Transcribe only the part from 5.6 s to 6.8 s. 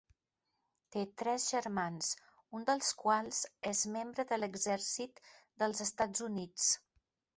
dels Estats Units.